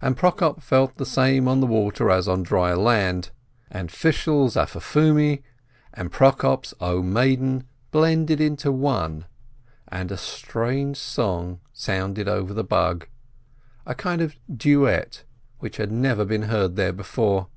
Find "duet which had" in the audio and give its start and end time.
14.56-15.90